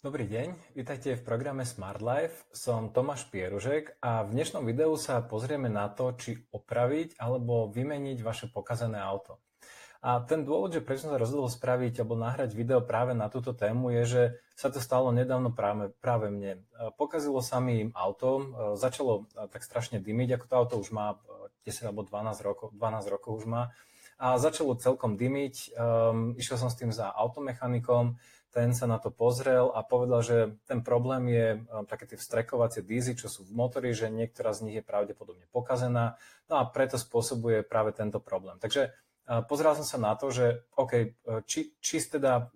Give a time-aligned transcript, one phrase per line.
[0.00, 2.48] Dobrý deň, vítajte v programe Smart Life.
[2.56, 8.24] Som Tomáš Pieružek a v dnešnom videu sa pozrieme na to, či opraviť alebo vymeniť
[8.24, 9.44] vaše pokazené auto.
[10.00, 13.52] A ten dôvod, že prečo som sa rozhodol spraviť alebo nahrať video práve na túto
[13.52, 14.22] tému je, že
[14.56, 16.64] sa to stalo nedávno práve, práve mne.
[16.96, 21.20] Pokazilo sa mi auto, začalo tak strašne dymiť, ako to auto už má
[21.68, 23.68] 10 alebo 12 rokov, 12 rokov už má
[24.20, 25.72] a začalo celkom dymiť.
[25.72, 28.20] Um, išiel som s tým za automechanikom,
[28.50, 32.82] ten sa na to pozrel a povedal, že ten problém je e, také tie vstrekovacie
[32.82, 36.18] dízy, čo sú v motori, že niektorá z nich je pravdepodobne pokazená,
[36.50, 38.58] no a preto spôsobuje práve tento problém.
[38.58, 41.14] Takže e, pozeral som sa na to, že OK,
[41.46, 42.50] či, či teda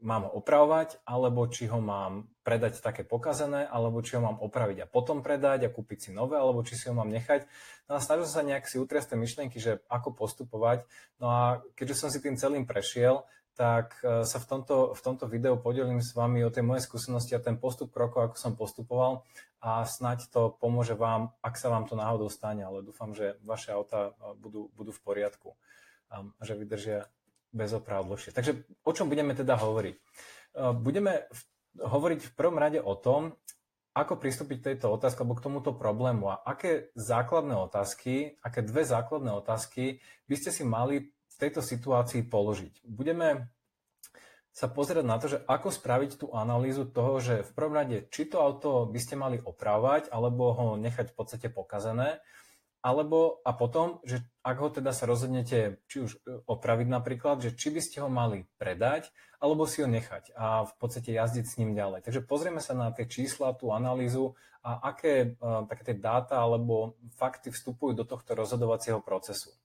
[0.00, 4.84] mám ho opravovať, alebo či ho mám predať také pokazené, alebo či ho mám opraviť
[4.84, 7.44] a potom predať a kúpiť si nové, alebo či si ho mám nechať.
[7.86, 10.88] No a snažil som sa nejak si utriasť tie myšlienky, že ako postupovať.
[11.20, 11.42] No a
[11.76, 16.00] keďže som si tým celým prešiel, tak e, sa v tomto, v tomto videu podelím
[16.00, 19.28] s vami o tej moje skúsenosti a ten postup krokov, ako som postupoval
[19.60, 23.76] a snať to pomôže vám, ak sa vám to náhodou stane, ale dúfam, že vaše
[23.76, 25.52] auta e, budú, budú v poriadku
[26.42, 27.06] že vydržia
[27.50, 28.34] bez oprav dlhšie.
[28.34, 29.94] Takže o čom budeme teda hovoriť?
[29.94, 30.00] E,
[30.74, 31.26] budeme
[31.78, 33.38] hovoriť v prvom rade o tom,
[33.90, 38.86] ako pristúpiť k tejto otázke alebo k tomuto problému a aké základné otázky, aké dve
[38.86, 39.98] základné otázky
[40.30, 42.84] by ste si mali tejto situácii položiť.
[42.84, 43.50] Budeme
[44.50, 48.28] sa pozrieť na to, že ako spraviť tú analýzu toho, že v prvom rade, či
[48.28, 52.20] to auto by ste mali opravovať, alebo ho nechať v podstate pokazené,
[52.80, 57.52] alebo a potom, že ak ho teda sa rozhodnete či už e, opraviť napríklad, že
[57.52, 61.56] či by ste ho mali predať, alebo si ho nechať a v podstate jazdiť s
[61.60, 62.04] ním ďalej.
[62.08, 67.00] Takže pozrieme sa na tie čísla, tú analýzu a aké uh, také tie dáta alebo
[67.16, 69.56] fakty vstupujú do tohto rozhodovacieho procesu.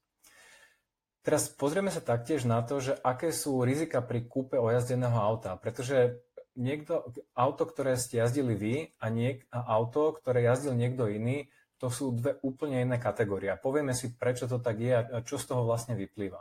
[1.19, 6.23] Teraz pozrieme sa taktiež na to, že aké sú rizika pri kúpe ojazdeného auta, pretože
[6.55, 11.91] niekto, auto, ktoré ste jazdili vy a, niek, a auto, ktoré jazdil niekto iný, to
[11.91, 13.52] sú dve úplne iné kategórie.
[13.52, 16.39] A povieme si, prečo to tak je a čo z toho vlastne vyplýva.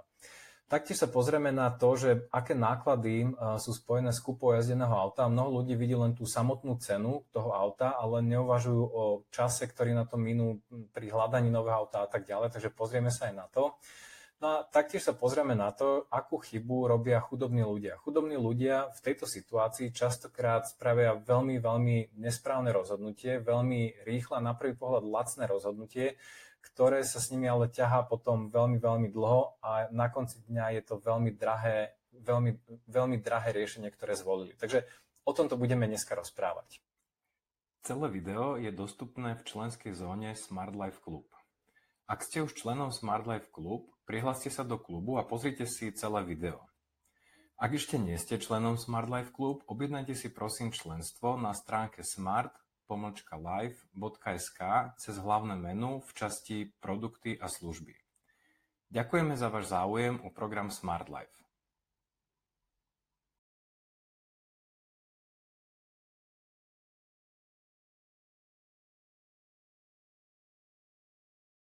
[0.64, 5.28] Taktiež sa pozrieme na to, že aké náklady sú spojené s kúpou jazdeného auta.
[5.28, 10.08] Mnoho ľudí vidí len tú samotnú cenu toho auta, ale neuvažujú o čase, ktorý na
[10.08, 10.64] to minú
[10.96, 12.48] pri hľadaní nového auta a tak ďalej.
[12.48, 13.76] Takže pozrieme sa aj na to.
[14.42, 17.96] No a taktiež sa pozrieme na to, akú chybu robia chudobní ľudia.
[18.02, 24.74] Chudobní ľudia v tejto situácii častokrát spravia veľmi, veľmi nesprávne rozhodnutie, veľmi rýchle, na prvý
[24.74, 26.18] pohľad lacné rozhodnutie,
[26.60, 30.82] ktoré sa s nimi ale ťahá potom veľmi, veľmi dlho a na konci dňa je
[30.82, 32.58] to veľmi drahé, veľmi,
[32.90, 34.58] veľmi drahé riešenie, ktoré zvolili.
[34.58, 34.82] Takže
[35.24, 36.82] o tomto budeme dneska rozprávať.
[37.84, 41.28] Celé video je dostupné v členskej zóne Smart Life Club.
[42.08, 46.24] Ak ste už členom Smart Life Club, prihláste sa do klubu a pozrite si celé
[46.24, 46.66] video.
[47.54, 54.60] Ak ešte nie ste členom Smart Life Club, objednajte si prosím členstvo na stránke smart-life.sk
[54.96, 57.94] cez hlavné menu v časti Produkty a služby.
[58.90, 61.43] Ďakujeme za váš záujem o program Smart Life.